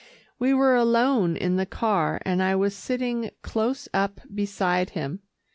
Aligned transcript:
We 0.39 0.51
were 0.51 0.75
alone 0.75 1.35
in 1.37 1.57
the 1.57 1.65
car, 1.67 2.19
and 2.25 2.41
I 2.41 2.55
was 2.55 2.75
sitting 2.75 3.29
close 3.43 3.87
up 3.93 4.19
beside 4.33 4.89
him. 4.97 5.19